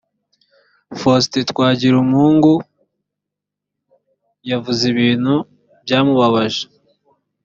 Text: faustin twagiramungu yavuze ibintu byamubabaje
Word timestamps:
faustin 0.99 1.43
twagiramungu 1.51 2.53
yavuze 4.49 4.83
ibintu 4.93 5.33
byamubabaje 5.83 6.63